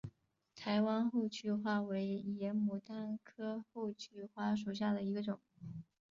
[0.55, 5.39] 台湾厚距花为野牡丹科厚距花属下的一个种。